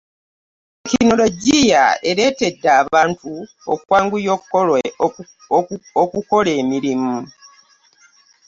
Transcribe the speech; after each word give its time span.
tekinologiya 0.83 1.83
aleetedde 2.09 2.69
abantu 2.83 3.31
okwanguya 3.73 4.31
okukola 6.01 6.51
emirimu. 6.61 7.17